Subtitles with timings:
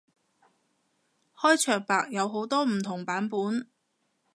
[1.35, 3.69] 開場白有好多唔同版本